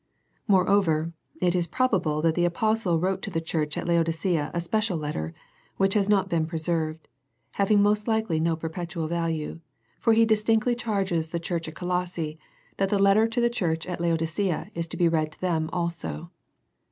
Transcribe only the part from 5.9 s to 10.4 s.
has not been preserved, having most likely no perpetual value, for he